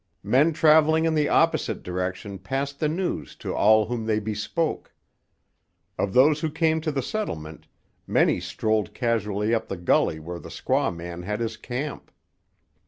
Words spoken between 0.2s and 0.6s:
Men